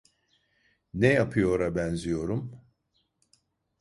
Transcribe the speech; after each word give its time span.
Ne 0.93 1.07
yapıyora 1.07 1.75
benziyorum? 1.75 2.61